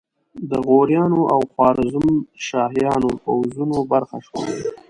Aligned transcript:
د 0.49 0.51
غوریانو 0.67 1.21
او 1.33 1.39
خوارزمشاهیانو 1.51 3.09
پوځونو 3.23 3.77
برخه 3.91 4.17
شول. 4.27 4.45